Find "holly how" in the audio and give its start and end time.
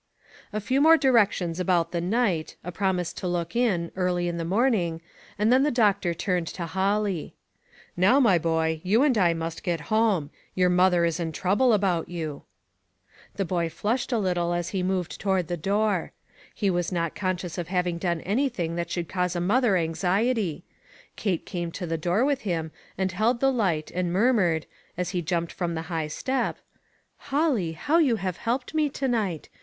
27.29-27.99